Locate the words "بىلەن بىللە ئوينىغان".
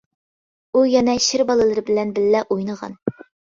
1.93-3.01